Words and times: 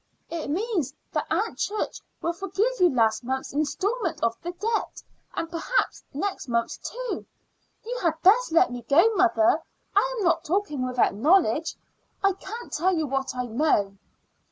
It 0.31 0.49
means 0.49 0.95
that 1.13 1.27
Aunt 1.29 1.59
Church 1.59 2.01
will 2.23 2.33
forgive 2.33 2.71
you 2.79 2.89
last 2.89 3.23
month's 3.23 3.53
installment 3.53 4.19
of 4.23 4.35
the 4.41 4.51
debt, 4.51 5.03
and 5.35 5.47
perhaps 5.47 6.03
next 6.11 6.47
month's, 6.47 6.79
too. 6.79 7.23
You 7.85 7.99
had 8.01 8.19
best 8.23 8.51
let 8.51 8.71
me 8.71 8.81
go, 8.89 9.13
mother. 9.13 9.61
I 9.95 10.15
am 10.17 10.23
not 10.23 10.43
talking 10.43 10.83
without 10.87 11.13
knowledge, 11.13 11.75
and 12.23 12.35
I 12.35 12.43
can't 12.43 12.73
tell 12.73 12.95
you 12.97 13.05
what 13.05 13.35
I 13.35 13.45
know." 13.45 13.95